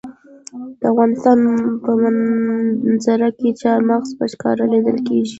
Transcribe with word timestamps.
د 0.79 0.81
افغانستان 0.91 1.39
په 1.83 1.91
منظره 2.01 3.29
کې 3.39 3.49
چار 3.61 3.79
مغز 3.89 4.09
په 4.19 4.25
ښکاره 4.31 4.63
لیدل 4.73 4.97
کېږي. 5.07 5.29